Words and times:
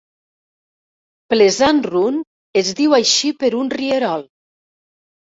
Pleasant 1.33 1.81
Run 1.91 2.17
es 2.63 2.71
diu 2.79 2.97
així 2.99 3.31
per 3.45 3.51
un 3.61 3.71
rierol. 3.75 4.25